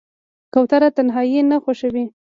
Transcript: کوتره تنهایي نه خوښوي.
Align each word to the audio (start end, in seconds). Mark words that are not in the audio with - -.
کوتره 0.53 0.89
تنهایي 0.97 1.41
نه 1.51 1.57
خوښوي. 1.63 2.05